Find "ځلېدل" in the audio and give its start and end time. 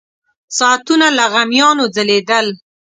1.95-2.47